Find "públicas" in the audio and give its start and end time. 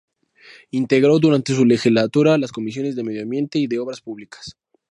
4.01-4.57